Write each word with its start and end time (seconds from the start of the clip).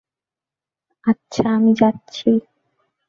আচ্ছা, 1.03 1.43
আমি 1.55 1.71
যাচ্ছি। 1.73 2.29